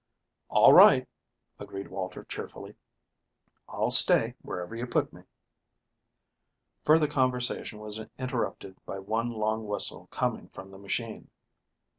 "All 0.49 0.73
right," 0.73 1.07
agreed 1.59 1.89
Walter 1.89 2.23
cheerfully. 2.23 2.73
"I'll 3.69 3.91
stay 3.91 4.33
wherever 4.41 4.75
you 4.75 4.87
put 4.87 5.13
me." 5.13 5.21
Further 6.85 7.07
conversation 7.07 7.77
was 7.77 8.03
interrupted 8.17 8.83
by 8.83 8.97
one 8.97 9.29
long 9.29 9.67
whistle 9.67 10.07
coming 10.09 10.49
from 10.49 10.71
the 10.71 10.79
machine. 10.79 11.29